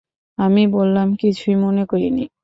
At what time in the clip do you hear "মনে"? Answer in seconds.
1.57-1.83